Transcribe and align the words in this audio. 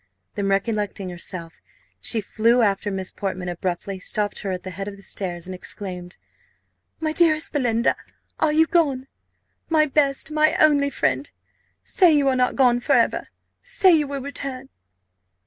Then 0.33 0.47
recollecting 0.49 1.09
herself, 1.11 1.61
she 1.99 2.21
flew 2.21 2.63
after 2.63 2.89
Miss 2.89 3.11
Portman, 3.11 3.49
abruptly 3.49 3.99
stopped 3.99 4.39
her 4.39 4.49
at 4.49 4.63
the 4.63 4.71
head 4.71 4.87
of 4.87 4.97
the 4.97 5.03
stairs, 5.03 5.45
and 5.45 5.53
exclaimed, 5.53 6.17
"My 6.99 7.11
dearest 7.11 7.53
Belinda, 7.53 7.95
are 8.39 8.51
you 8.51 8.65
gone? 8.65 9.05
My 9.69 9.85
best, 9.85 10.31
my 10.31 10.55
only 10.59 10.89
friend! 10.89 11.29
Say 11.83 12.15
you 12.15 12.27
are 12.29 12.35
not 12.35 12.55
gone 12.55 12.79
for 12.79 12.93
ever! 12.93 13.27
Say 13.61 13.91
you 13.91 14.07
will 14.07 14.21
return!" 14.21 14.69